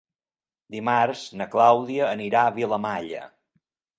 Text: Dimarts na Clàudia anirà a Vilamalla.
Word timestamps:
Dimarts 0.75 1.25
na 1.41 1.47
Clàudia 1.57 2.07
anirà 2.15 2.41
a 2.47 2.57
Vilamalla. 2.57 3.23